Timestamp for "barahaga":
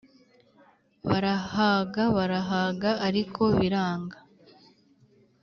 1.09-2.03, 2.17-2.91